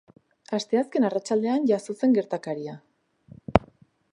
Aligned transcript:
Asteazken 0.57 1.05
arratsaldean 1.09 1.67
jazo 1.73 1.97
zen 1.99 2.15
gertakaria. 2.17 2.75